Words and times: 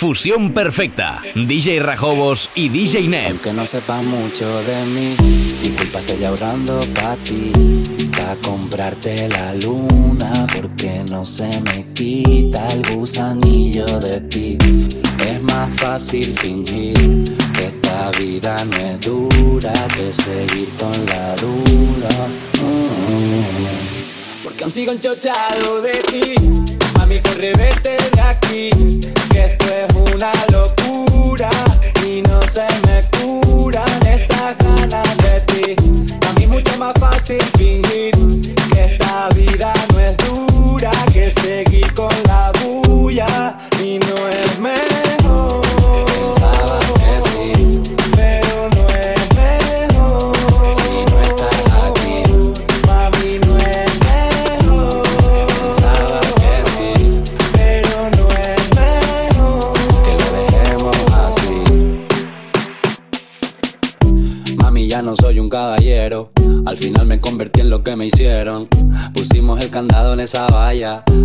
Fusión 0.00 0.54
Perfecta, 0.54 1.20
DJ 1.34 1.78
Rajobos 1.80 2.48
y 2.54 2.70
DJ 2.70 3.02
Net. 3.02 3.26
Aunque 3.32 3.52
no 3.52 3.66
sepas 3.66 4.02
mucho 4.02 4.48
de 4.62 4.82
mí, 4.86 5.14
disculpa 5.60 5.98
estoy 5.98 6.24
ahorrando 6.24 6.78
para 6.94 7.16
ti, 7.16 7.52
para 8.16 8.34
comprarte 8.36 9.28
la 9.28 9.52
luna, 9.56 10.46
porque 10.56 11.04
no 11.10 11.26
se 11.26 11.50
me 11.64 11.84
quita 11.92 12.66
el 12.72 12.96
gusanillo 12.96 13.84
de 13.84 14.22
ti. 14.22 14.56
Es 15.28 15.42
más 15.42 15.68
fácil 15.74 16.34
fingir 16.34 16.94
que 17.52 17.66
esta 17.66 18.10
vida 18.12 18.56
no 18.64 18.76
es 18.78 19.00
dura 19.02 19.74
que 19.94 20.10
seguir 20.10 20.70
con 20.78 20.92
la 21.08 21.36
duda. 21.36 22.26
Mm. 22.54 24.44
Porque 24.44 24.64
aún 24.64 24.72
sigo 24.72 24.92
enchochado 24.92 25.82
de 25.82 25.92
ti, 26.10 26.34
mami 27.10 27.20
corre 27.22 27.52
de 27.52 28.20
aquí, 28.22 28.70
que 29.30 29.44
esto 29.44 29.64
es 29.64 30.14
una 30.14 30.30
locura 30.52 31.50
y 32.06 32.22
no 32.22 32.40
se 32.42 32.66
me 32.86 33.19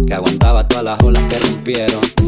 que 0.06 0.14
aguantaba 0.14 0.68
todas 0.68 0.84
las 0.84 1.02
olas 1.02 1.24
que 1.30 1.40
rompieron. 1.40 2.25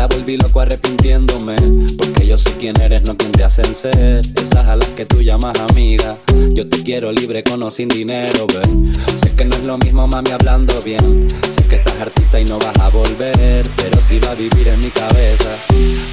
Día 0.00 0.06
volví 0.16 0.38
loco 0.38 0.60
arrepintiéndome. 0.60 1.56
Porque 1.98 2.26
yo 2.26 2.38
sé 2.38 2.48
quién 2.58 2.74
eres, 2.80 3.02
no 3.02 3.18
quien 3.18 3.32
te 3.32 3.44
hacen 3.44 3.66
ser. 3.66 4.22
Esas 4.34 4.66
a 4.66 4.74
las 4.74 4.88
que 4.88 5.04
tú 5.04 5.20
llamas 5.20 5.52
amiga. 5.68 6.16
Yo 6.54 6.66
te 6.66 6.82
quiero 6.82 7.12
libre 7.12 7.44
con 7.44 7.62
o 7.62 7.70
sin 7.70 7.88
dinero, 7.88 8.46
ve. 8.46 8.62
Sé 9.20 9.36
que 9.36 9.44
no 9.44 9.56
es 9.56 9.62
lo 9.64 9.76
mismo, 9.76 10.06
mami, 10.06 10.30
hablando 10.30 10.72
bien. 10.80 11.28
Sé 11.54 11.68
que 11.68 11.76
estás 11.76 12.00
artista 12.00 12.40
y 12.40 12.46
no 12.46 12.58
vas 12.58 12.78
a 12.78 12.88
volver. 12.88 13.68
Pero 13.76 14.00
si 14.00 14.18
va 14.20 14.30
a 14.30 14.34
vivir 14.36 14.68
en 14.68 14.80
mi 14.80 14.88
cabeza. 14.88 15.50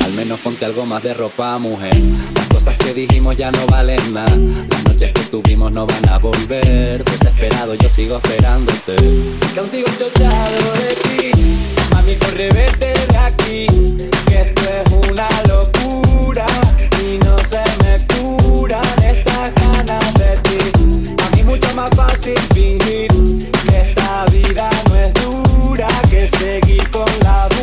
Al 0.03 0.11
menos 0.15 0.41
ponte 0.41 0.65
algo 0.65 0.85
más 0.85 1.01
de 1.03 1.13
ropa, 1.13 1.57
mujer. 1.57 1.97
Las 2.35 2.47
cosas 2.49 2.75
que 2.75 2.93
dijimos 2.93 3.37
ya 3.37 3.51
no 3.51 3.65
valen 3.67 4.01
nada. 4.13 4.35
Las 4.35 4.83
noches 4.83 5.13
que 5.13 5.21
tuvimos 5.31 5.71
no 5.71 5.87
van 5.87 6.09
a 6.09 6.17
volver. 6.17 7.05
Desesperado 7.05 7.73
yo 7.75 7.87
sigo 7.87 8.17
esperándote. 8.17 8.97
Que 9.53 9.59
aún 9.61 9.69
sigo 9.69 9.87
chochado 9.97 10.73
de 10.73 11.31
ti. 11.31 11.86
Mami, 12.07 12.19
corre, 12.19 12.47
de 12.49 13.17
aquí. 13.17 13.67
Que 14.27 14.39
esto 14.39 14.61
es 14.61 15.09
una 15.09 15.27
locura. 15.49 16.45
Y 17.03 17.17
no 17.17 17.37
se 17.39 17.61
me 17.83 17.99
curan 18.07 19.03
estas 19.03 19.53
ganas 19.55 20.13
de 20.13 20.37
ti. 20.37 21.15
A 21.21 21.35
mí 21.35 21.43
mucho 21.43 21.67
más 21.73 21.89
fácil 21.97 22.39
fingir 22.53 23.09
que 23.09 23.81
esta 23.81 24.23
vida 24.31 24.69
no 24.87 24.95
es 24.95 25.13
dura 25.15 25.89
que 26.09 26.29
seguir 26.29 26.89
con 26.91 27.05
la 27.23 27.49
bulla. 27.49 27.56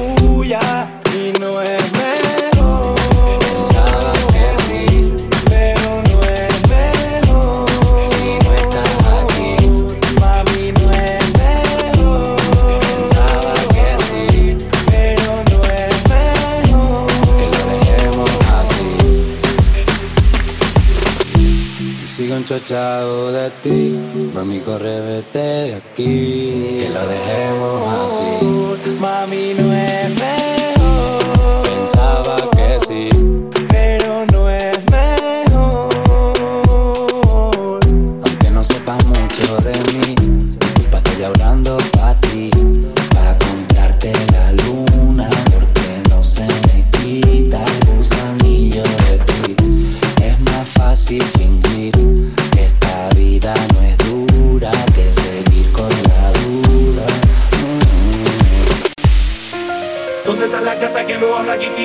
Sigo 22.14 22.36
enchochado 22.36 23.32
de 23.32 23.50
ti, 23.60 23.98
mami, 24.32 24.60
corre, 24.60 25.00
vete 25.00 25.38
de 25.40 25.74
aquí. 25.74 26.76
Que 26.78 26.88
lo 26.88 27.08
dejemos 27.08 28.04
así. 28.04 29.00
Mami, 29.00 29.54
no 29.58 29.72
es 29.72 30.43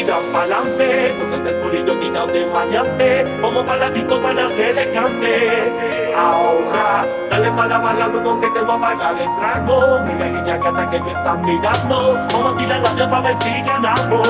no 0.03 0.19
tira 0.19 0.31
pa'lante? 0.31 1.15
¿Dónde 1.17 1.37
está 1.37 1.49
el 1.49 1.55
pulito 1.61 1.99
quitado 1.99 2.27
de 2.27 2.45
maleante? 2.45 3.37
Vamos 3.41 3.63
para 3.65 3.89
la 3.89 4.21
para 4.21 4.45
hacer 4.45 4.75
descante. 4.75 6.13
Ahora, 6.15 7.07
dale 7.29 7.51
para 7.51 7.67
la 7.67 7.79
bailando 7.79 8.23
con 8.23 8.41
que 8.41 8.49
te 8.49 8.61
voy 8.61 8.75
a 8.75 8.81
pagar 8.81 9.21
el 9.21 9.35
trago. 9.35 9.99
Mira 10.05 10.29
niña 10.29 10.57
gata 10.57 10.89
que 10.89 10.99
me 11.01 11.11
están 11.11 11.41
mirando. 11.41 12.17
Vamos 12.33 12.53
a 12.53 12.57
tirar 12.57 12.97
la 12.97 13.09
para 13.09 13.21
ver 13.21 13.37
si 13.43 13.61
ganamos. 13.61 14.27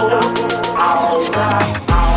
Ahora, 0.77 1.59
ahora. 1.87 2.08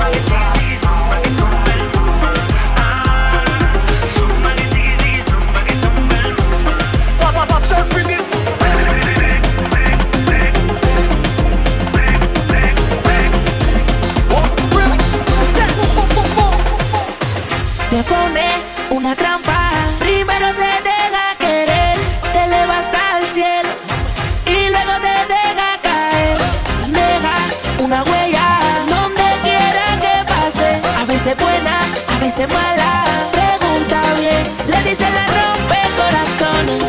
A 32.33 32.47
veces 32.47 32.55
mala. 32.55 33.05
Pregunta 33.33 34.01
bien, 34.17 34.43
le 34.67 34.89
dice 34.89 35.05
la 35.11 35.27
rompe 35.27 35.79
corazones. 35.97 36.83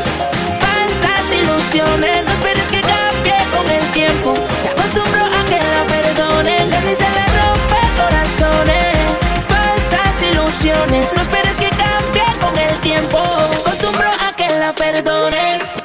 Falsas 0.62 1.34
ilusiones, 1.38 2.26
no 2.26 2.32
esperes 2.32 2.70
que 2.70 2.82
cambie 2.82 3.38
con 3.52 3.68
el 3.70 3.86
tiempo. 3.92 4.34
Se 4.62 4.70
acostumbró 4.70 5.26
a 5.26 5.46
que 5.46 5.60
la 5.60 5.86
perdone, 5.88 6.66
le 6.68 6.82
dice 6.90 7.06
la 7.20 7.26
rompe 7.40 7.80
corazones. 7.98 8.96
Falsas 9.50 10.22
ilusiones, 10.32 11.14
no 11.14 11.22
esperes 11.22 11.58
que 11.58 11.70
cambie 11.70 12.24
con 12.40 12.58
el 12.58 12.76
tiempo. 12.80 13.20
Se 13.50 13.56
acostumbró 13.56 14.08
a 14.08 14.36
que 14.36 14.50
la 14.50 14.74
perdone. 14.74 15.83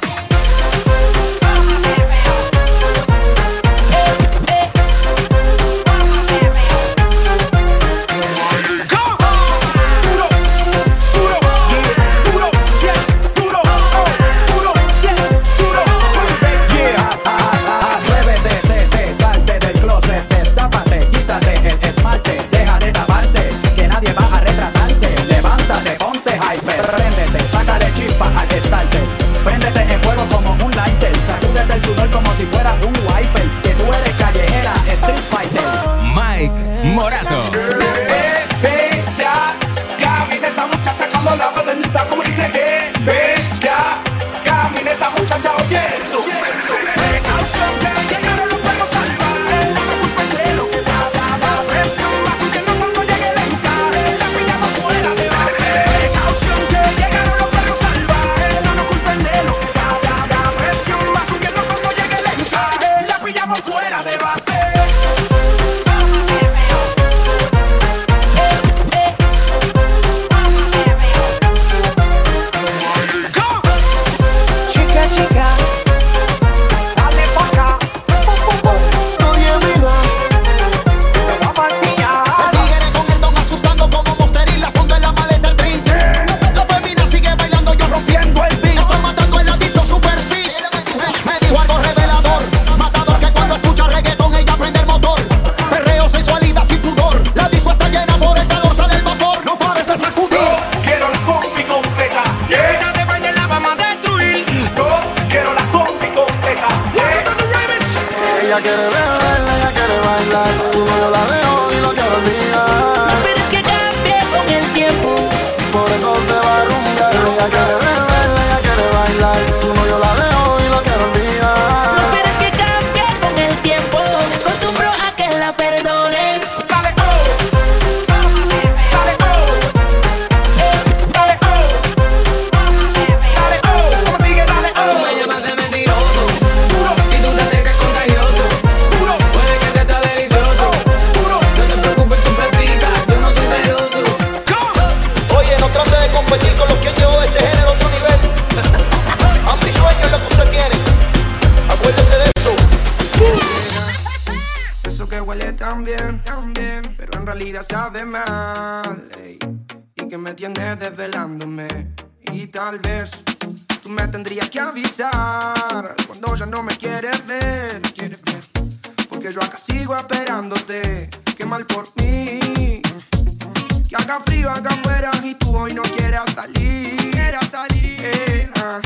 Haga 174.09 174.21
frío 174.25 174.51
acá 174.51 174.71
afuera 174.71 175.11
y 175.23 175.35
tú 175.35 175.55
hoy 175.55 175.75
no 175.75 175.83
quieras 175.83 176.33
salir. 176.35 177.11
Quieras 177.11 177.47
salir. 177.49 178.01
Eh. 178.01 178.51
Ah, 178.57 178.81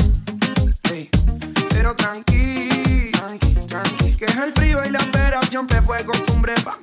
pero 1.69 1.95
tranqui, 1.95 3.09
tranqui, 3.13 3.53
tranqui. 3.69 4.17
Que 4.17 4.25
el 4.25 4.51
frío 4.51 4.83
y 4.83 4.89
la 4.89 4.99
espera 4.99 5.41
siempre 5.43 5.81
fue 5.81 6.03
costumbre 6.03 6.53
para 6.65 6.82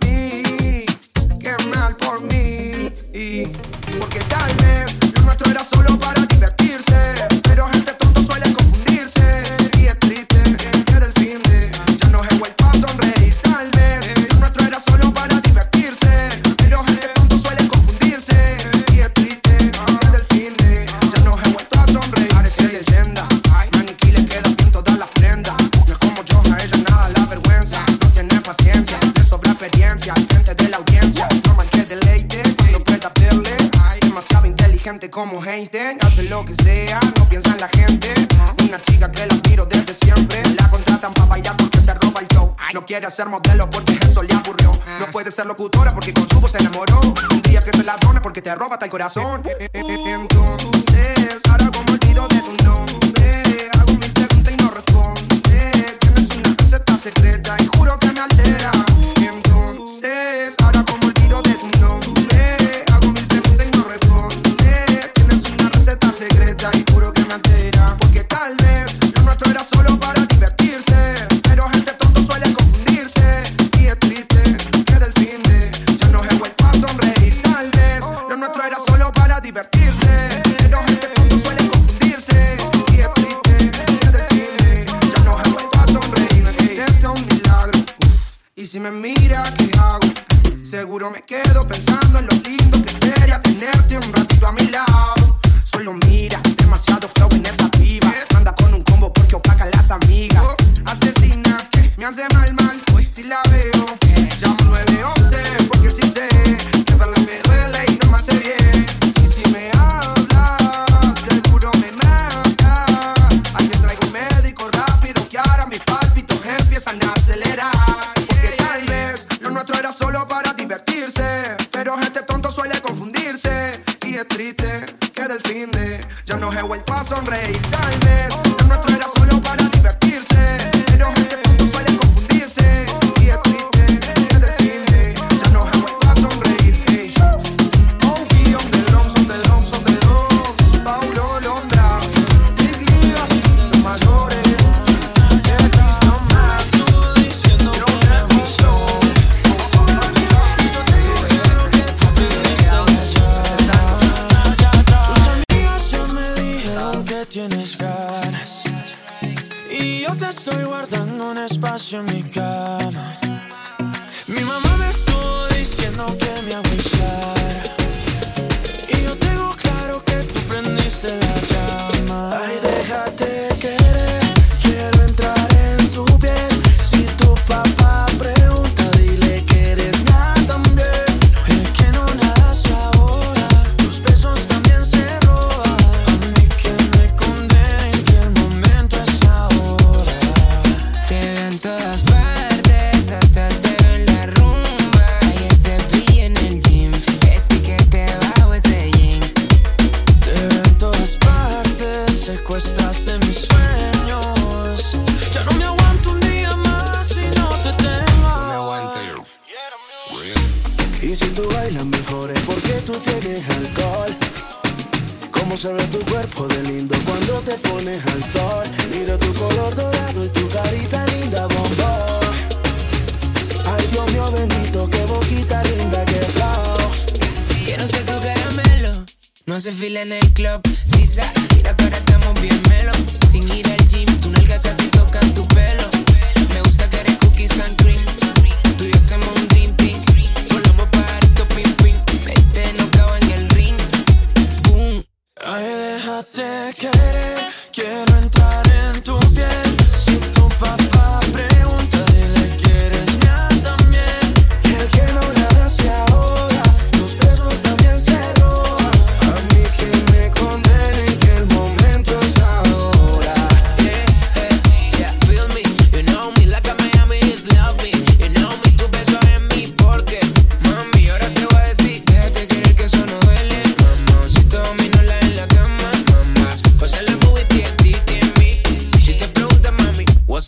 ser 43.10 43.26
modelo 43.26 43.68
porque 43.68 43.98
eso 44.00 44.22
le 44.22 44.34
aburrió. 44.34 44.72
No 44.98 45.06
puede 45.06 45.30
ser 45.30 45.46
locutora 45.46 45.94
porque 45.94 46.12
con 46.12 46.28
su 46.28 46.40
voz 46.40 46.52
se 46.52 46.58
enamoró. 46.58 47.00
Un 47.30 47.42
día 47.42 47.62
que 47.64 47.72
se 47.72 47.82
ladrona 47.82 48.22
porque 48.22 48.42
te 48.42 48.54
roba 48.54 48.74
hasta 48.74 48.84
el 48.86 48.90
corazón. 48.90 49.42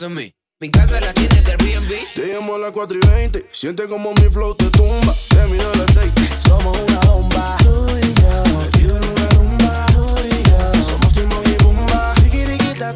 Mi 0.09 0.69
casa 0.69 1.01
la 1.01 1.15
tiene 1.15 1.41
del 1.43 1.57
B&B. 1.59 2.09
Te 2.13 2.27
llamo 2.27 2.57
a 2.57 2.59
las 2.59 2.73
4 2.73 2.99
y 3.01 3.07
20. 3.07 3.47
Siente 3.53 3.87
como 3.87 4.13
mi 4.13 4.29
flow 4.31 4.53
te 4.57 4.65
tumba. 4.71 5.15
Te 5.29 5.47
miro 5.47 5.73
el 5.75 5.81
aceite. 5.81 6.29
Somos 6.45 6.77
una 6.77 6.99
bomba. 7.03 7.57
Tú 7.63 7.87
y 7.99 8.15
yo. 8.21 8.59
Metido 8.59 8.97
en 8.97 9.05
una 9.05 9.29
rumba. 9.29 9.87
Tú 9.93 10.17
y 10.25 10.43
yo. 10.43 10.85
Somos 10.91 11.13
tu 11.13 11.21
y 11.21 11.63
bomba. 11.63 12.15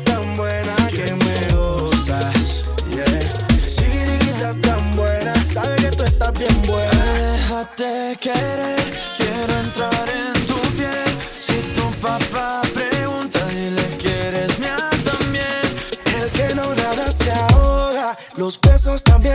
Tan 0.04 0.34
buena 0.34 0.74
que 0.88 1.14
me 1.14 1.54
gustas. 1.54 2.64
Yeah. 2.90 3.68
Sigiriquita 3.68 4.60
tan 4.62 4.96
buena. 4.96 5.32
Sabe 5.44 5.76
que 5.76 5.90
tú 5.92 6.02
estás 6.02 6.32
bien 6.32 6.60
buena. 6.62 7.34
Déjate 7.34 8.18
querer. 8.20 8.75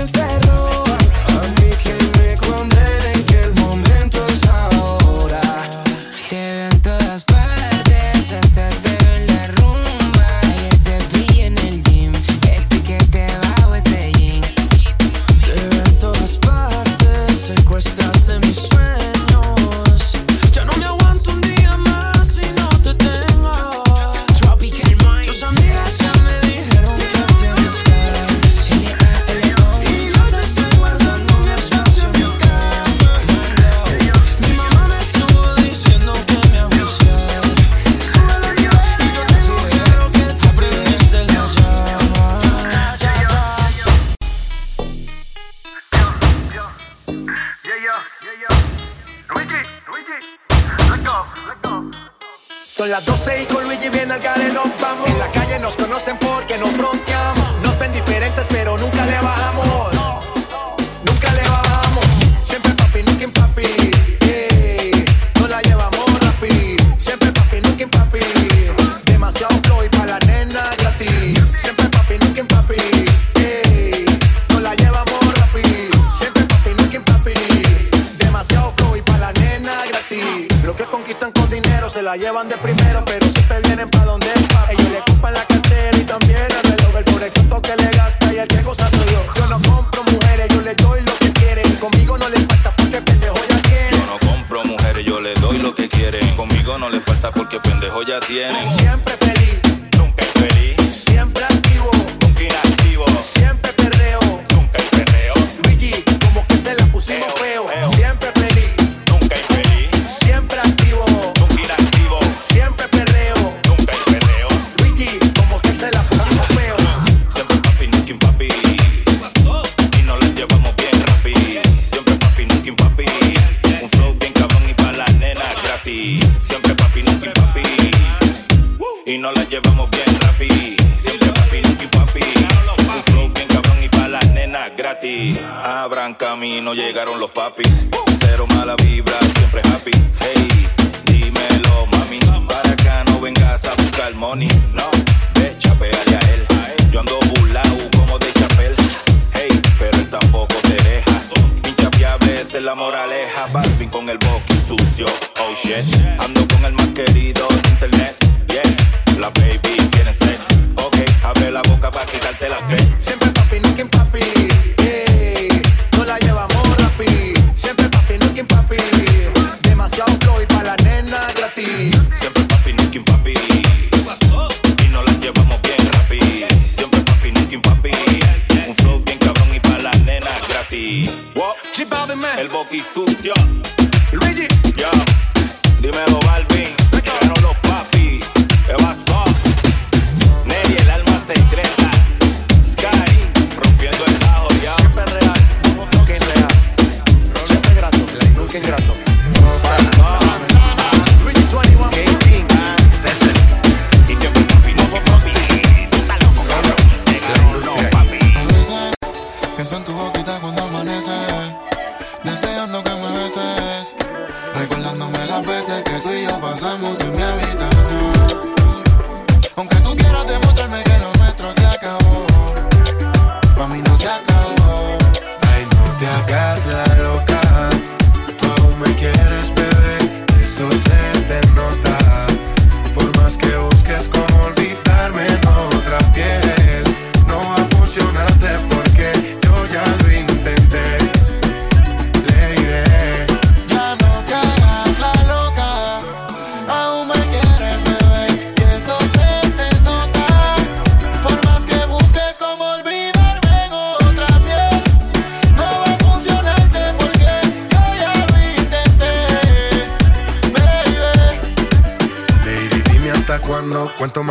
princess 0.01 0.40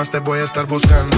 más 0.01 0.11
te 0.11 0.19
voy 0.19 0.39
a 0.39 0.45
estar 0.45 0.67
buscando? 0.67 1.10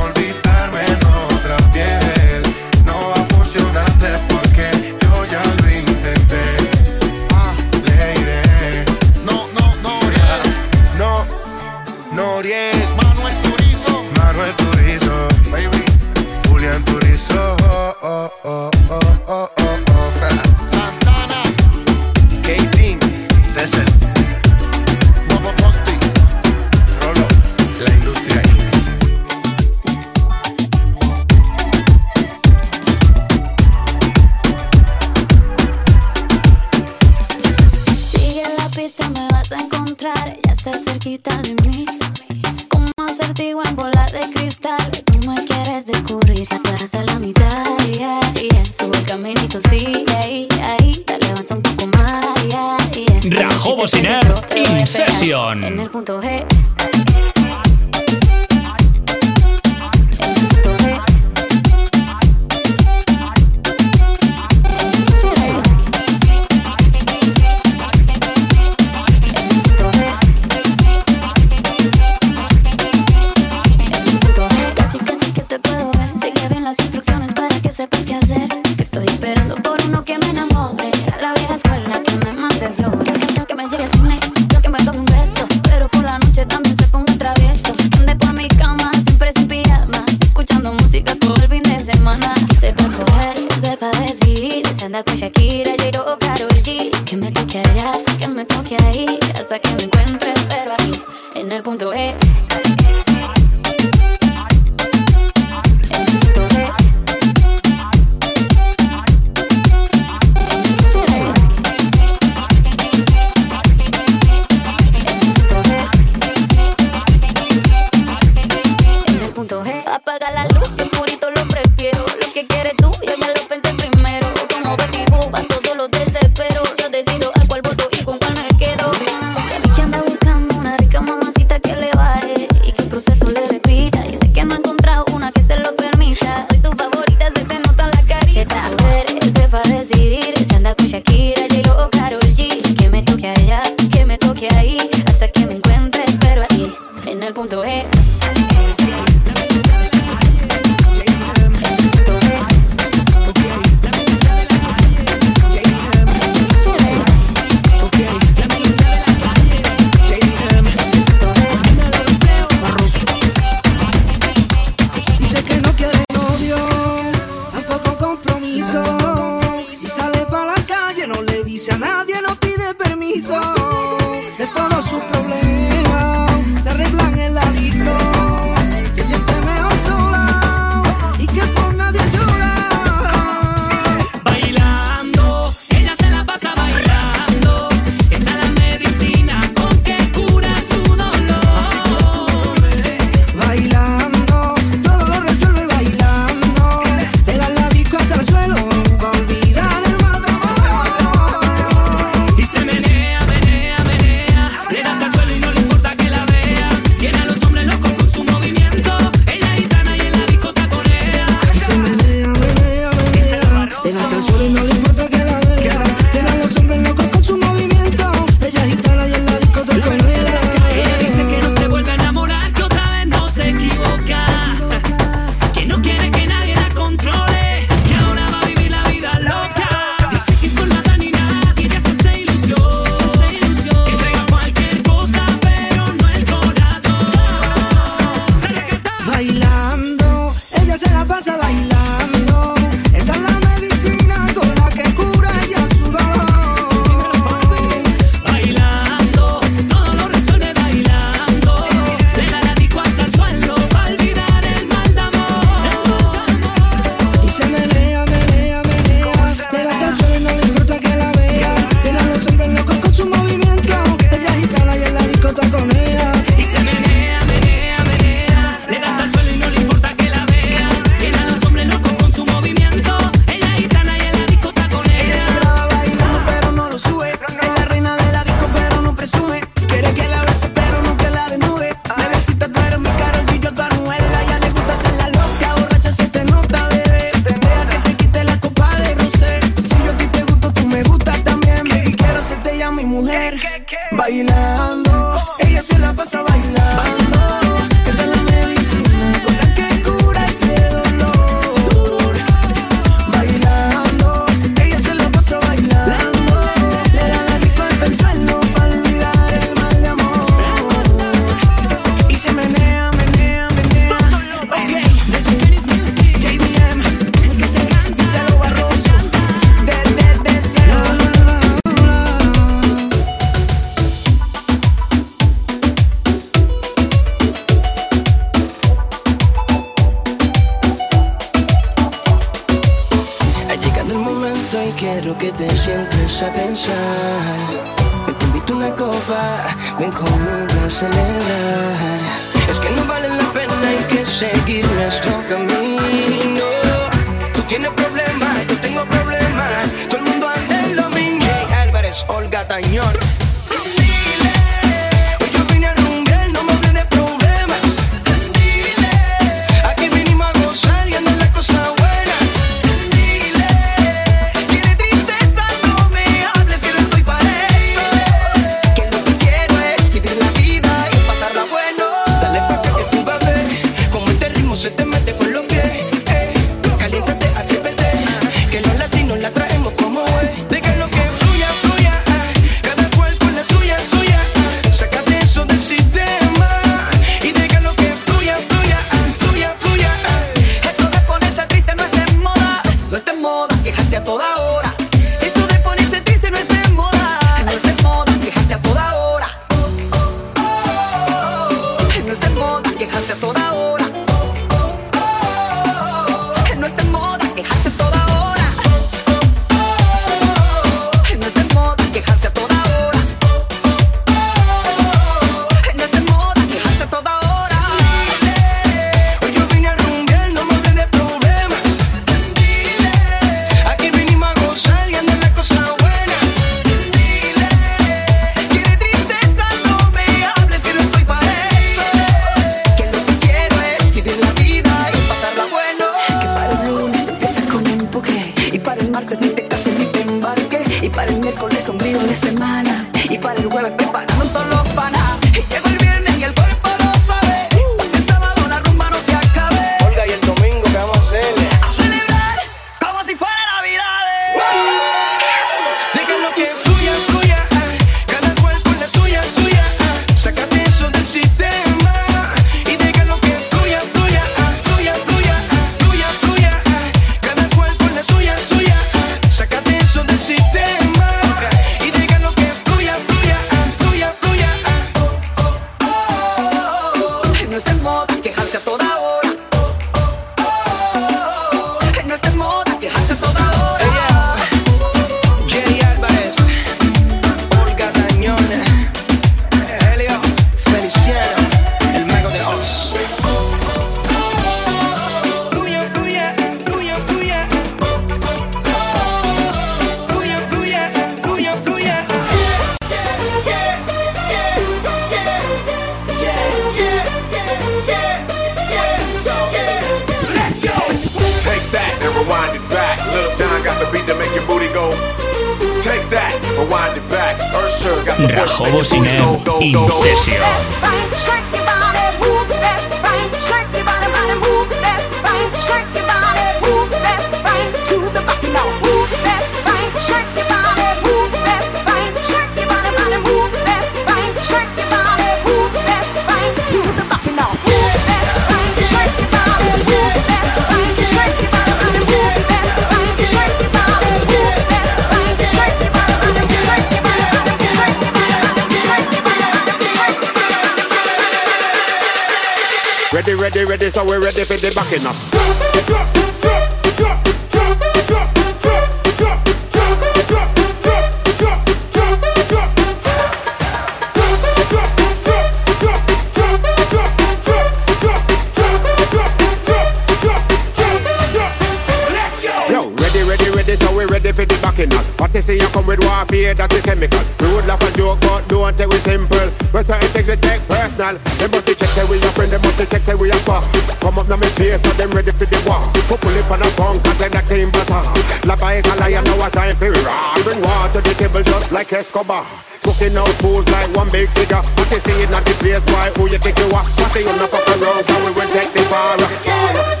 Raw, 590.05 590.35
bring 590.43 590.61
water 590.61 591.01
to 591.01 591.09
the 591.09 591.13
table 591.15 591.43
just 591.43 591.71
like 591.71 591.93
Escobar. 591.93 592.45
Smoking 592.81 593.17
out 593.17 593.29
fools 593.41 593.67
like 593.69 593.89
one 593.95 594.09
big 594.09 594.29
cigar. 594.29 594.63
Put 594.75 594.89
this 594.89 595.05
it 595.07 595.29
at 595.29 595.45
the 595.45 595.53
place, 595.61 595.83
boy, 595.85 596.09
who 596.17 596.29
you 596.29 596.37
think 596.37 596.57
you 596.57 596.65
are? 596.73 596.85
Nothing 596.97 597.27
on 597.27 597.39
of 597.39 597.53
a 597.53 597.75
road, 597.83 598.03
but 598.07 598.19
we 598.25 598.31
will 598.33 598.51
take 598.53 598.71
the 598.73 598.83
bar. 598.89 600.00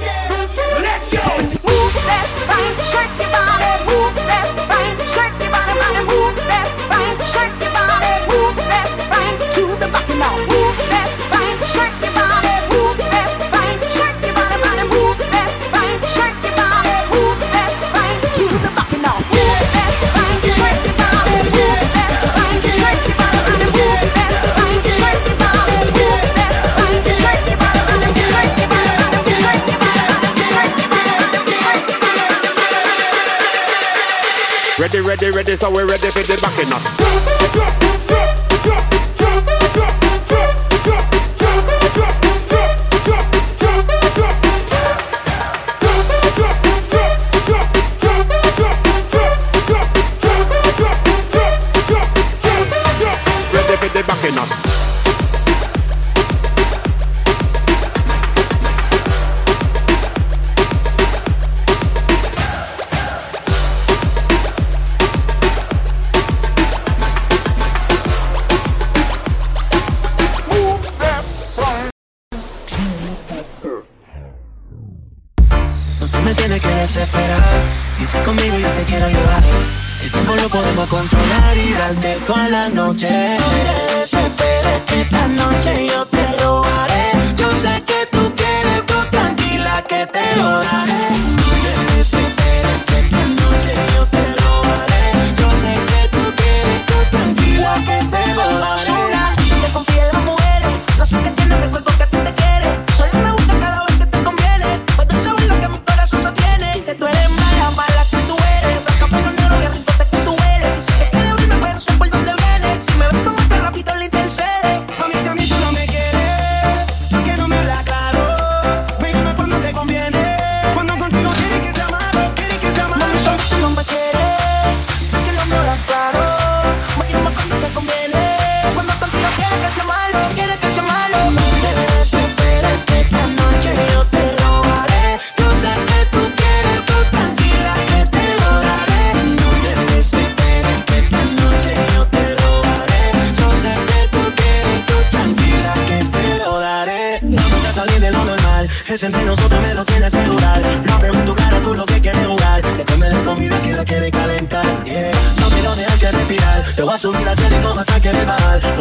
ready, 35.21 35.37
ready, 35.37 35.55
so 35.55 35.69
we 35.69 35.83
ready 35.83 36.09
for 36.09 36.23
the 36.23 36.37
backing 36.41 36.73
up. 36.73 37.90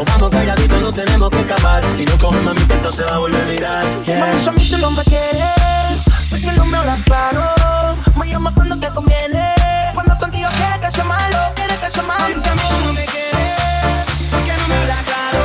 Nos 0.01 0.09
vamos 0.15 0.31
calladitos, 0.31 0.81
no 0.81 0.91
tenemos 0.95 1.29
que 1.29 1.41
escapar. 1.41 1.85
Y 1.99 2.07
no 2.07 2.17
con 2.17 2.43
mami, 2.43 2.63
que 2.63 2.73
esto 2.73 2.91
se 2.91 3.03
va 3.03 3.17
a 3.17 3.19
volver 3.19 3.45
viral. 3.45 3.87
Yeah. 4.07 4.21
Por 4.21 4.29
eso 4.31 4.49
a 4.49 4.53
mí 4.55 4.67
tú 4.71 4.79
no 4.79 4.91
me 4.93 5.05
quieres, 5.05 6.01
porque 6.31 6.53
no 6.53 6.65
me 6.65 6.79
hablas 6.79 7.03
claro. 7.05 7.97
Me 8.17 8.27
llamas 8.27 8.55
cuando 8.55 8.79
te 8.79 8.89
conviene, 8.95 9.55
cuando 9.93 10.17
contigo 10.17 10.49
quieres 10.57 10.79
que 10.79 10.91
sea 10.91 11.05
malo, 11.05 11.39
quieres 11.55 11.77
que 11.77 11.91
sea 11.91 12.03
malo. 12.03 12.25
Pensamos 12.29 12.65
no 12.87 12.93
me 12.95 13.05
quieres, 13.05 14.07
porque 14.31 14.53
no 14.57 14.69
me 14.69 14.75
hablas 14.77 15.05
claro. 15.05 15.39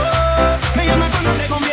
Me 0.77 0.85
llamas 0.85 1.09
cuando 1.09 1.31
te 1.31 1.47
conviene. 1.47 1.64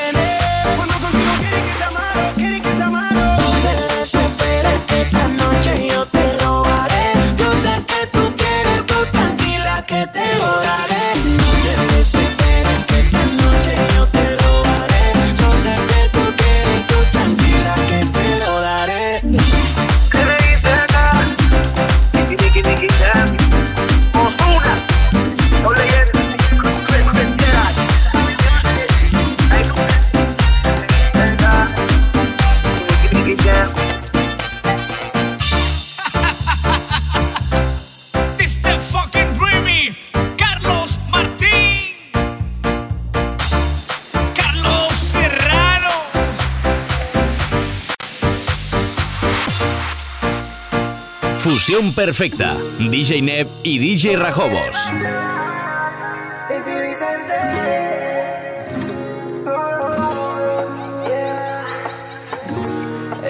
Perfecta. 51.95 52.55
DJ 52.79 53.23
Neb 53.23 53.49
y 53.63 53.79
DJ 53.79 54.17
Rajobos. 54.17 54.77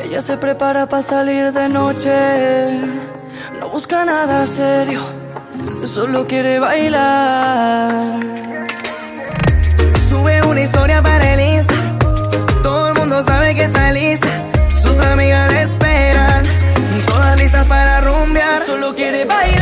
Ella 0.05 0.23
se 0.23 0.37
prepara 0.39 0.89
para 0.89 1.03
salir 1.05 1.53
de 1.53 1.69
noche. 1.69 2.81
No 3.61 3.69
busca 3.71 4.05
nada 4.05 4.45
serio. 4.49 5.03
Solo 5.85 6.27
quiere 6.27 6.59
bailar 6.59 8.32
solo 18.65 18.95
quiere 18.95 19.25
bailar. 19.25 19.62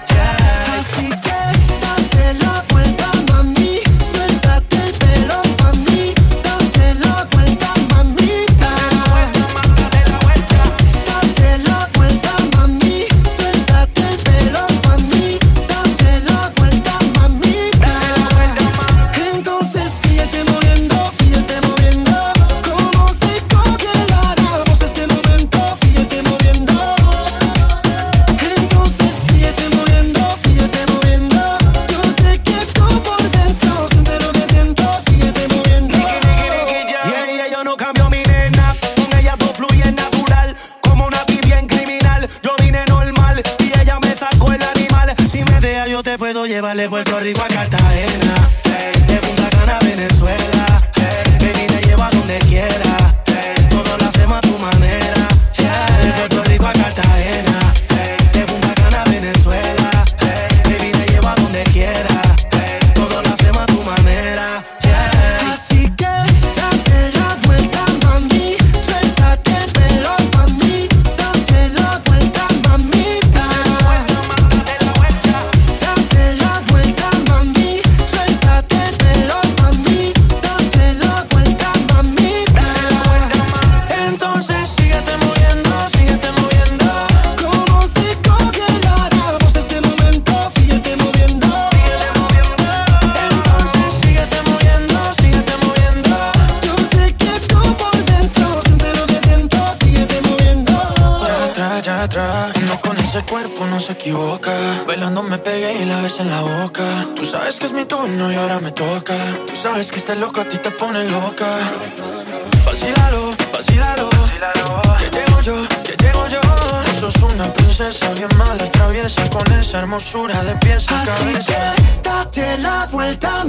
hermosura 119.91 120.41
de 120.43 120.55
pies 120.55 120.89
a 120.89 121.01
Así. 121.01 121.33
Que 121.45 122.01
date 122.01 122.57
la 122.59 122.87
vuelta 122.89 123.40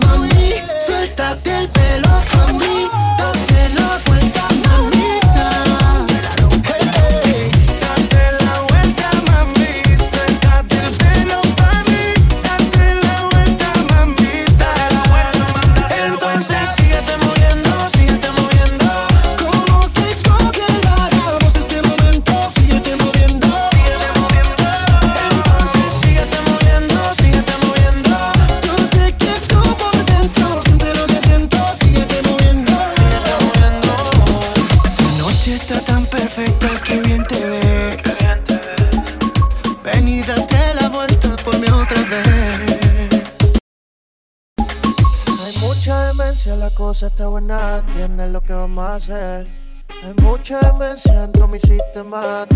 mother. 52.05 52.52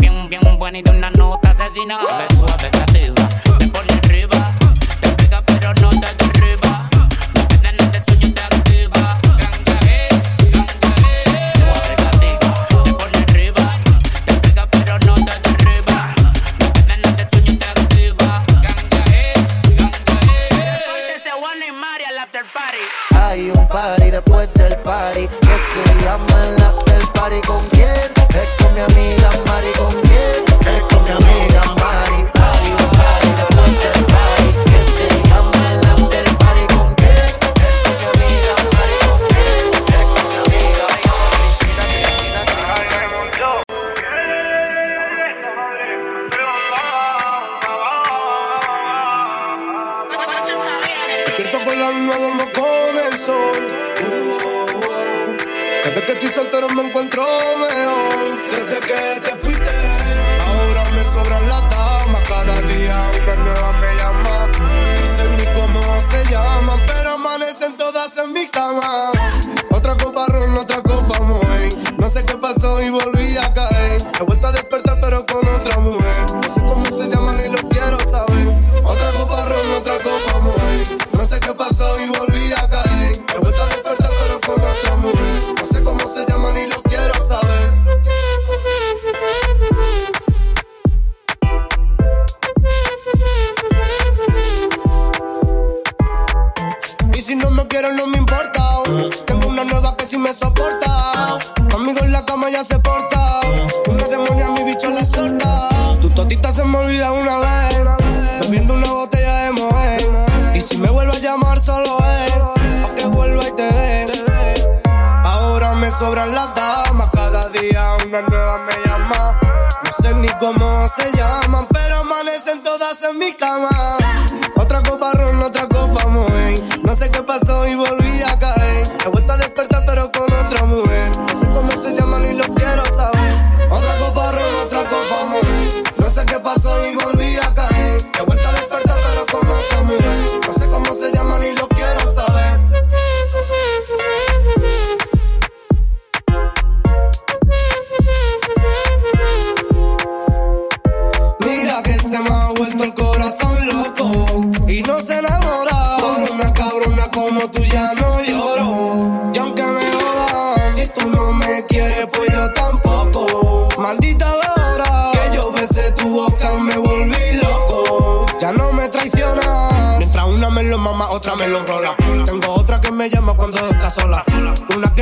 bien, 0.00 0.28
bien 0.28 0.40
bonita, 0.58 0.90
una 0.90 1.10
nota 1.10 1.50
asesina. 1.50 2.00
Suave, 2.00 2.26
suave, 2.36 2.70
sativa, 2.70 3.28
te 3.58 3.68
pone 3.68 3.92
arriba, 4.04 4.52
te 5.00 5.08
pega 5.10 5.42
pero 5.42 5.74
no 5.74 5.90
te 5.90 6.29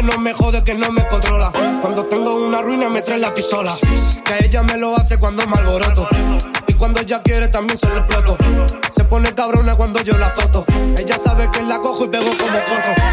no 0.08 0.18
me 0.18 0.32
jode, 0.32 0.64
que 0.64 0.74
no 0.74 0.90
me 0.90 1.06
controla. 1.08 1.52
Cuando 1.82 2.06
tengo 2.06 2.34
una 2.36 2.62
ruina 2.62 2.88
me 2.88 3.02
trae 3.02 3.18
la 3.18 3.34
pistola. 3.34 3.74
Que 4.24 4.46
ella 4.46 4.62
me 4.62 4.78
lo 4.78 4.96
hace 4.96 5.18
cuando 5.18 5.46
me 5.46 5.56
alboroto. 5.56 6.08
Y 6.66 6.74
cuando 6.74 7.00
ella 7.00 7.22
quiere 7.22 7.48
también 7.48 7.78
se 7.78 7.88
lo 7.88 7.98
exploto. 7.98 8.36
Se 8.90 9.04
pone 9.04 9.34
cabrona 9.34 9.74
cuando 9.76 10.00
yo 10.02 10.16
la 10.16 10.30
foto. 10.30 10.64
Ella 10.96 11.18
sabe 11.18 11.50
que 11.50 11.62
la 11.62 11.80
cojo 11.80 12.06
y 12.06 12.08
pego 12.08 12.30
como 12.38 12.58
corto. 12.58 13.07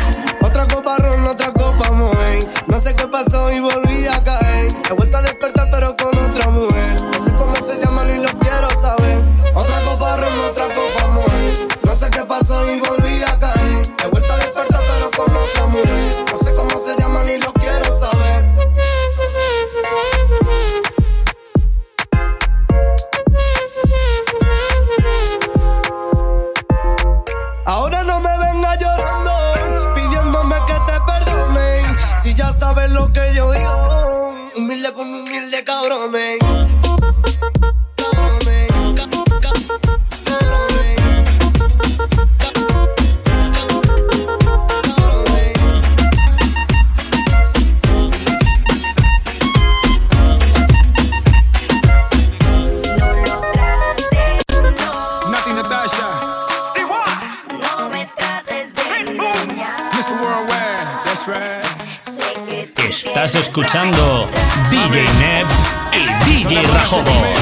escuchando 63.56 64.28
DJ 64.70 65.06
Neb 65.18 65.48
y 65.94 66.44
DJ 66.44 66.62
Rajobo. 66.64 67.35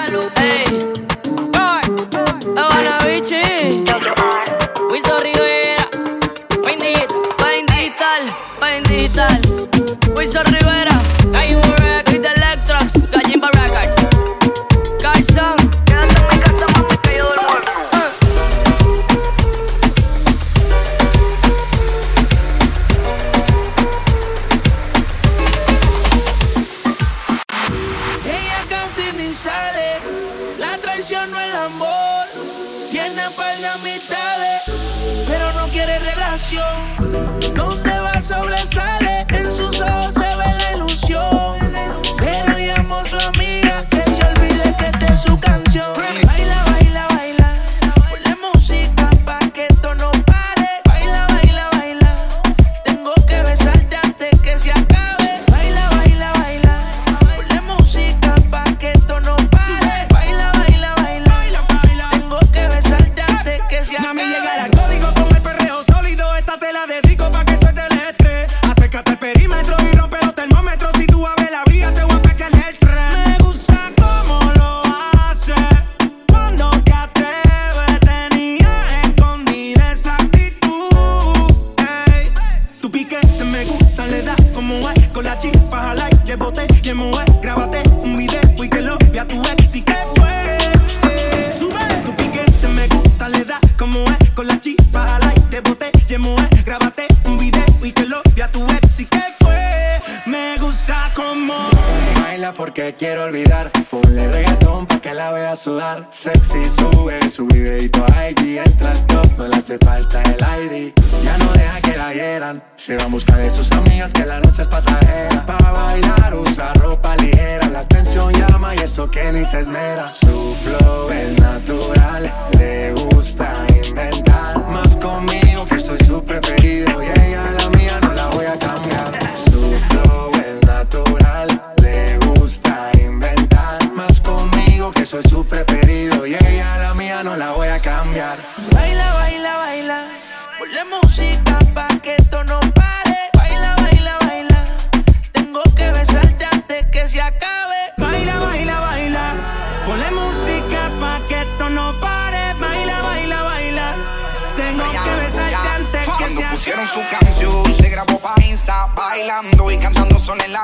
trabalho, 0.00 0.32
ei. 0.36 1.09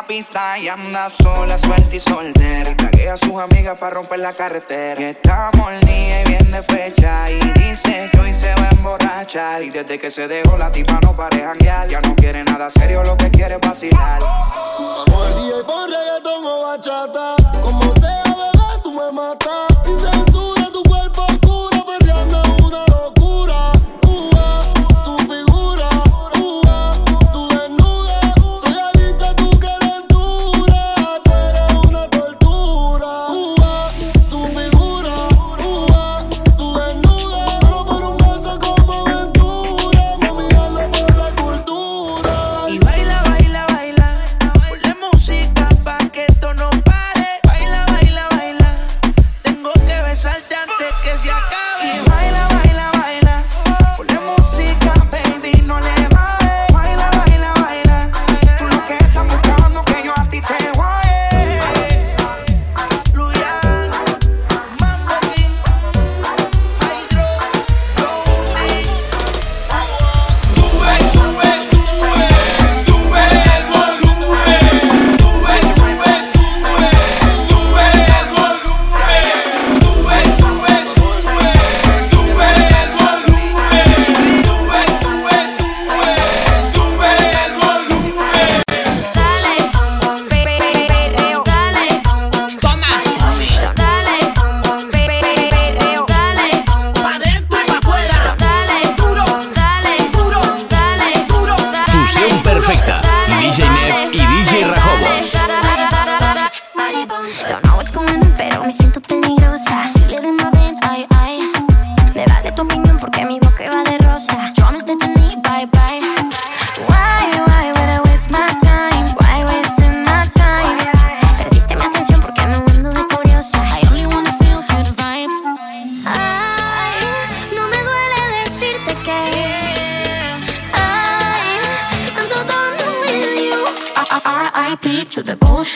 pista 0.07 0.59
y 0.59 0.69
anda 0.69 1.11
sola, 1.11 1.59
suelta 1.59 1.95
y 1.95 2.01
soltera. 2.01 2.71
Y 2.71 2.75
tragué 2.75 3.11
a 3.11 3.17
sus 3.17 3.39
amigas 3.39 3.77
para 3.79 3.95
romper 3.95 4.21
la 4.21 4.33
carretera. 4.33 5.01
Y 5.01 5.05
está 5.05 5.51
molida 5.55 6.23
y 6.23 6.29
bien 6.29 6.51
despecha. 6.51 7.31
Y 7.31 7.39
dice 7.53 8.09
que 8.13 8.19
hoy 8.19 8.33
se 8.33 8.55
va 8.55 8.69
a 8.69 8.71
emborrachar. 8.71 9.63
Y 9.63 9.71
desde 9.71 9.99
que 9.99 10.11
se 10.11 10.29
dejó 10.29 10.57
la 10.57 10.71
tipa 10.71 10.99
no 11.03 11.15
pareja 11.15 11.49
janguear. 11.49 11.89
Ya 11.89 12.01
no 12.01 12.15
quiere 12.15 12.45
nada 12.45 12.71
serio, 12.71 13.03
lo 13.05 13.17
que 13.17 13.31
quiere 13.31 13.55
es 13.55 13.61
vacilar. 13.61 14.21
Vamos 14.21 15.45
día 15.45 15.55
y 15.61 15.65
pon 15.65 15.91
reggaetón 15.91 16.45
o 16.45 16.63
bachata. 16.63 17.37
Como 17.63 17.83
sea, 17.97 18.23
bebé, 18.25 18.83
tú 18.83 18.93
me 18.93 19.13
matas. 19.13 20.16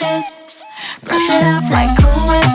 Brush 0.00 1.28
it 1.28 1.44
off 1.44 1.70
like 1.70 1.94
cool 1.98 2.49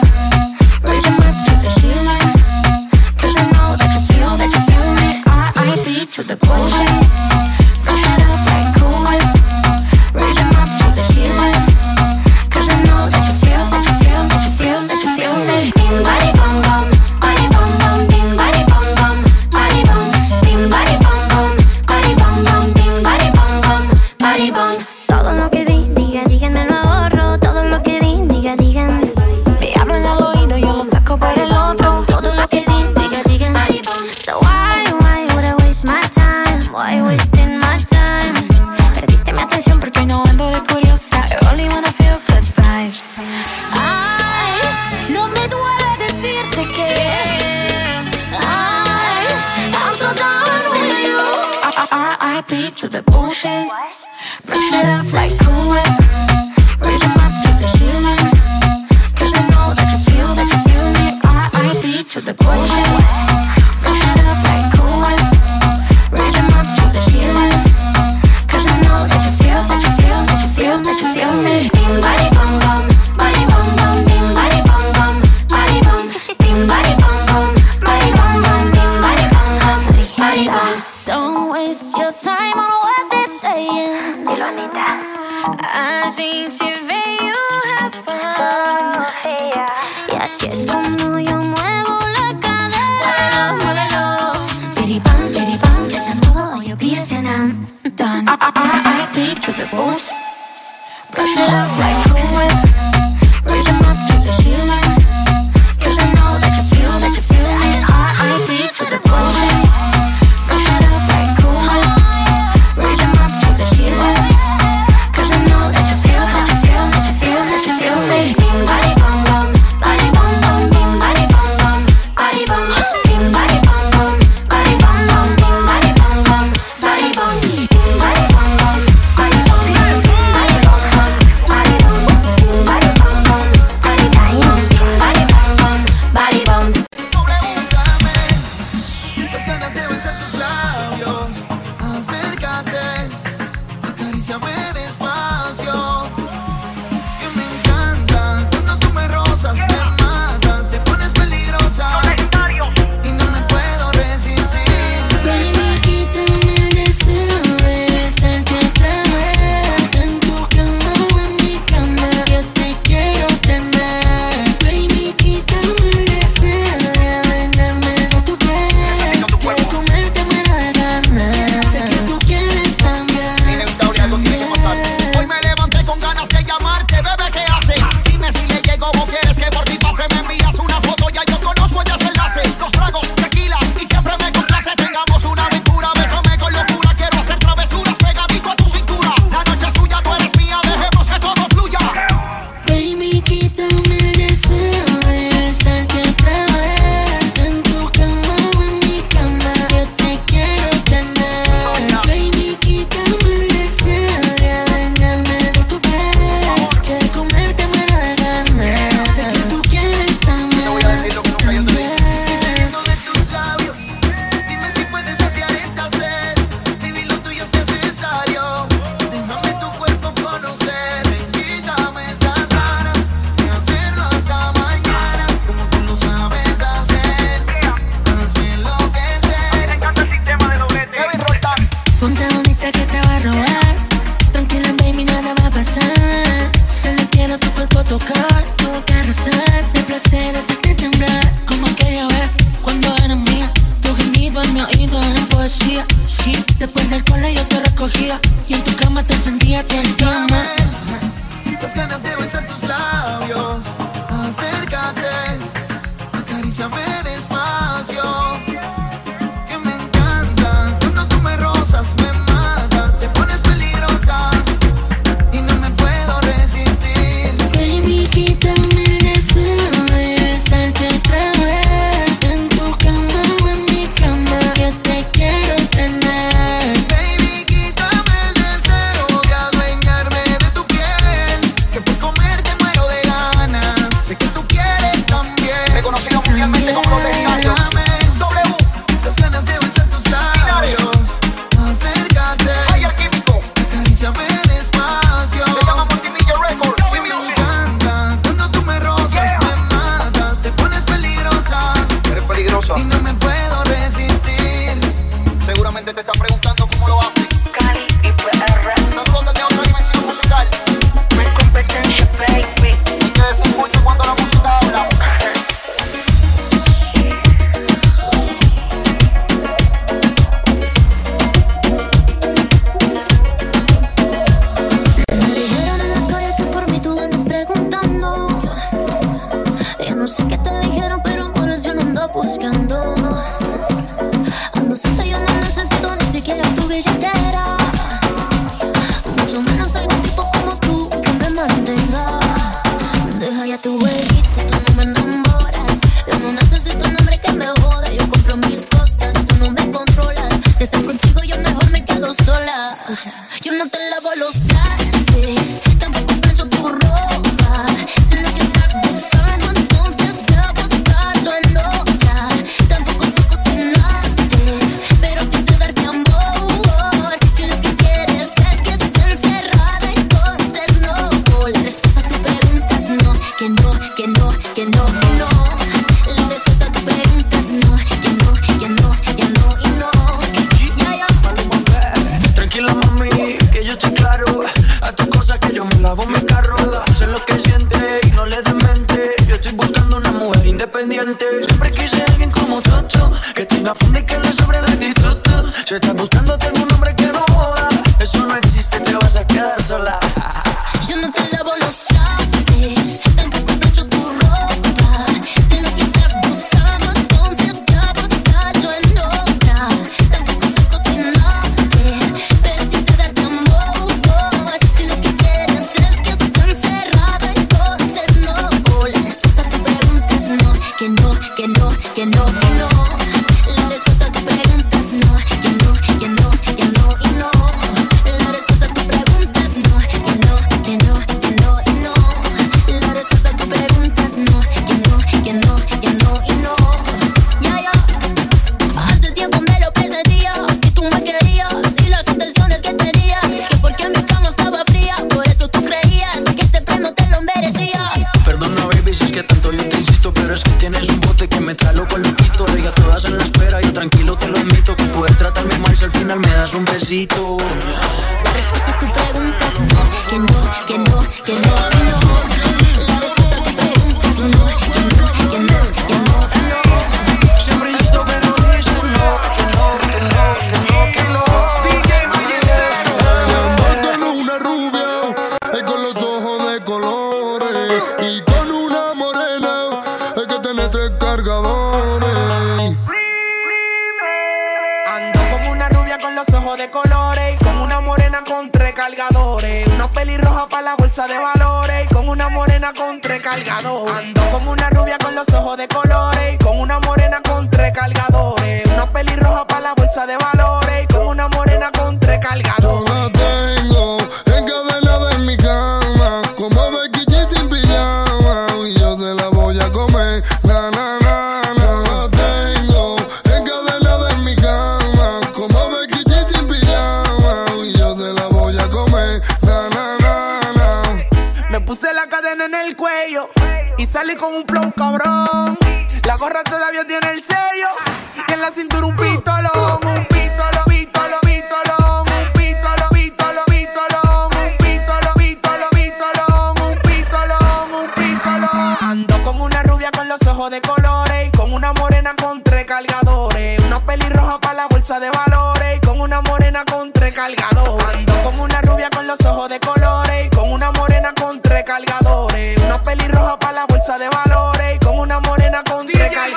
una 555.06 555.20
morena 555.20 555.62
con 555.62 555.86
10 555.86 556.35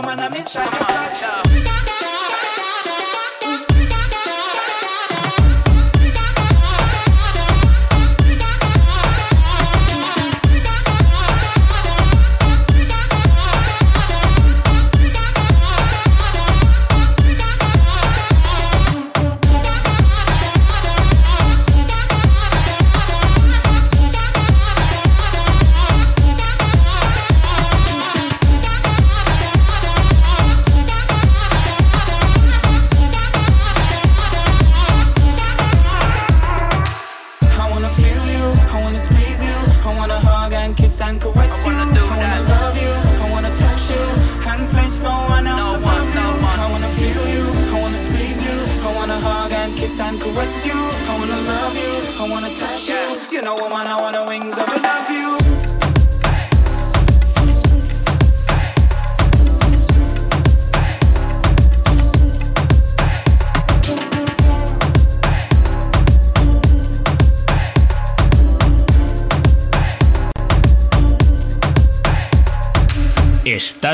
woman, 0.00 0.16
man, 0.16 0.32
I'm 0.32 0.40
inside 0.40 0.72
your 0.72 0.80
touch. 0.80 1.49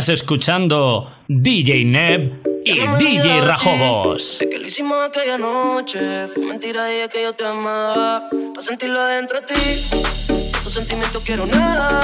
Estás 0.07 0.21
escuchando 0.21 1.11
DJ 1.27 1.85
Neb 1.85 2.41
y 2.65 2.79
DJ 2.79 3.41
Rajobos. 3.41 4.39
Que 4.39 4.57
lo 4.57 4.65
hicimos 4.65 4.97
aquella 5.05 5.37
noche. 5.37 6.29
Fue 6.29 6.45
mentira, 6.45 6.87
dije 6.87 7.09
que 7.09 7.23
yo 7.25 7.33
te 7.33 7.45
amaba. 7.45 8.31
Para 8.31 8.65
sentirlo 8.65 9.05
dentro 9.07 9.41
de 9.41 9.47
ti. 9.49 10.53
Tus 10.63 10.73
sentimientos 10.75 11.21
quiero 11.25 11.45
nada. 11.47 12.01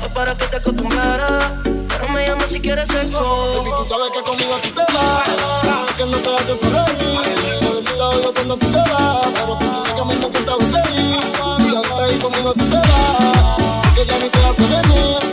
Fue 0.00 0.08
para 0.08 0.36
que 0.36 0.44
te 0.46 0.56
acostumbrara. 0.56 1.62
Pero 1.62 2.08
me 2.08 2.26
llamas 2.26 2.50
si 2.50 2.58
quieres 2.58 2.88
sexo. 2.88 3.22
Baby, 3.62 3.70
tú 3.78 3.88
sabes 3.90 4.10
que 4.10 4.22
conmigo 4.28 4.58
tú 4.64 4.70
te 4.70 4.92
vas. 4.92 5.94
Que 5.96 6.04
no 6.04 6.16
te 6.16 6.28
haces 6.28 6.58
sonreír. 6.58 7.60
Necesito 7.60 8.08
oído 8.08 8.34
cuando 8.34 8.56
tú 8.56 8.66
te 8.72 8.78
vas. 8.90 9.28
Pero 9.34 9.56
prácticamente 9.56 10.30
que 10.32 10.38
estás 10.38 10.56
feliz. 10.56 11.22
Y 11.60 11.76
ahorita 11.76 12.04
ahí 12.06 12.18
conmigo 12.18 12.52
tú 12.54 12.64
te 12.64 12.76
vas. 12.76 13.56
Porque 13.84 14.04
ya 14.04 14.18
ni 14.18 14.30
te 14.30 14.38
hace 14.38 14.62
venir. 14.62 15.25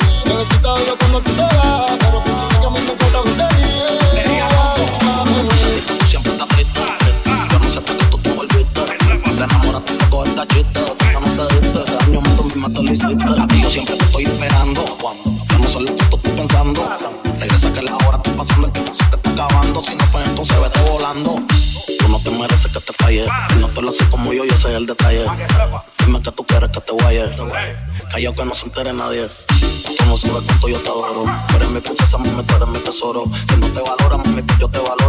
Callao 28.24 28.36
que 28.36 28.46
no 28.46 28.54
se 28.54 28.68
entere 28.68 28.94
nadie. 28.94 29.28
Tú 29.98 30.06
no 30.06 30.16
sabes 30.16 30.44
cuánto 30.46 30.70
yo 30.70 30.80
te 30.80 30.88
adoro. 30.88 31.26
Tú 31.50 31.56
eres 31.58 31.70
mi 31.72 31.82
princesa, 31.82 32.18
mami, 32.18 32.42
tú 32.44 32.56
eres 32.56 32.70
mi 32.70 32.80
tesoro. 32.80 33.26
Si 33.50 33.58
no 33.58 33.68
te 33.68 33.82
valora, 33.82 34.16
mami, 34.16 34.42
yo 34.58 34.70
te 34.70 34.80
valoro. 34.80 35.03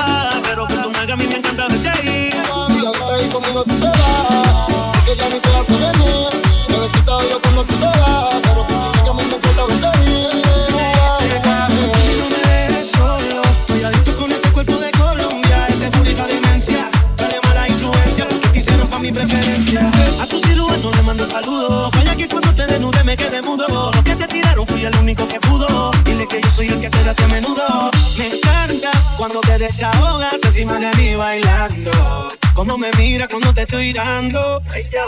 Cuando 0.00 0.39
desahogas 29.80 30.34
encima 30.44 30.78
de 30.78 30.90
mí 30.96 31.14
bailando, 31.16 31.90
como 32.52 32.76
me 32.76 32.90
mira 32.98 33.26
cuando 33.26 33.54
te 33.54 33.62
estoy 33.62 33.94
dando. 33.94 34.60
Ay, 34.70 34.84
ya, 34.92 35.04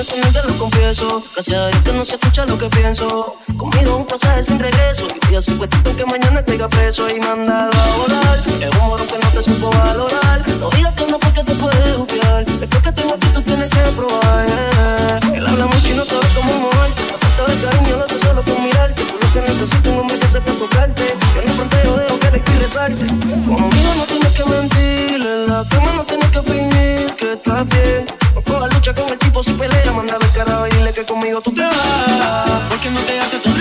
ese 0.00 0.18
no 0.18 0.32
te 0.32 0.42
lo 0.48 0.56
confieso. 0.56 1.20
Gracias 1.34 1.58
a 1.58 1.68
Dios 1.68 1.82
que 1.84 1.92
no 1.92 2.04
se 2.06 2.14
escucha 2.14 2.46
lo 2.46 2.56
que 2.56 2.70
pienso. 2.70 3.36
Conmigo 3.58 3.96
un 3.98 4.06
pasaje 4.06 4.42
sin 4.44 4.58
regreso. 4.58 5.08
Y 5.14 5.26
voy 5.26 5.34
a 5.34 5.38
hacer 5.40 5.58
cuestión 5.58 5.94
que 5.94 6.06
mañana 6.06 6.42
caiga 6.42 6.70
preso 6.70 7.10
y 7.10 7.20
mandarlo 7.20 7.78
a 7.78 7.96
volar. 7.98 8.38
Es 8.62 8.76
un 8.76 8.88
morón 8.88 9.06
que 9.06 9.18
no 9.18 9.28
te 9.28 9.42
supo 9.42 9.70
valorar. 9.70 10.48
No 10.58 10.70
digas 10.70 10.94
que 10.94 11.06
no 11.06 11.18
porque 11.18 11.44
te 11.44 11.54
puedes 11.56 11.96
juzgar. 11.96 12.46
Después 12.46 12.82
que 12.82 12.92
tengo 12.92 13.14
aquí 13.14 13.26
tú 13.34 13.42
tienes 13.42 13.68
que 13.68 13.80
probar. 13.94 14.46
eh. 14.48 15.36
Él 15.36 15.46
habla 15.46 15.66
mucho 15.66 15.92
y 15.92 15.96
no 15.96 16.04
sabe 16.06 16.26
cómo 16.34 16.52
moverte. 16.60 17.02
La 17.12 17.18
falta 17.18 17.52
de 17.52 17.60
cariño 17.66 17.96
lo 17.98 18.04
hace 18.04 18.18
solo 18.18 18.42
con 18.42 18.62
mirarte. 18.64 19.02
Tú 19.04 19.18
lo 19.20 19.32
que 19.34 19.40
necesitas 19.50 19.86
un 19.92 19.98
hombre 19.98 20.18
que 20.18 20.28
sepa 20.28 20.50
tocarte 20.52 21.19
besar. 22.70 22.92
Conmigo 22.92 23.94
no 23.96 24.04
tienes 24.04 24.32
que 24.32 24.44
mentir, 24.44 25.26
en 25.26 25.46
la 25.48 25.64
cama 25.68 25.92
no 25.96 26.04
tienes 26.04 26.28
que 26.30 26.42
fingir 26.42 27.14
que 27.16 27.32
estás 27.32 27.66
bien. 27.68 28.06
No 28.34 28.42
cojas 28.42 28.74
lucha 28.74 28.94
con 28.94 29.08
el 29.08 29.18
tipo 29.18 29.42
si 29.42 29.52
pelea, 29.52 29.92
manda 29.92 30.14
al 30.14 30.32
cara 30.32 30.68
y 30.68 30.76
dile 30.76 30.92
que 30.92 31.04
conmigo 31.04 31.40
tú 31.40 31.52
te 31.52 31.62
vas. 31.62 32.60
Porque 32.68 32.90
no 32.90 33.00
te 33.00 33.20
haces 33.20 33.44
un 33.46 33.59